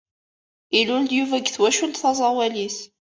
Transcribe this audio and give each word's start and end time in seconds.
Ilul-d 0.79 1.11
Yuba 1.17 1.37
deg 1.39 1.47
twacult 1.49 1.99
taẓawalit. 2.01 2.77